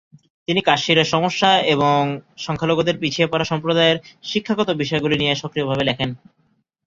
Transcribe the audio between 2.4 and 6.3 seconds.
সংখ্যালঘুদের পিছিয়ে পড়া সম্প্রদায়ের শিক্ষাগত বিষয়গুলি নিয়ে সক্রিয়ভাবে লেখেন।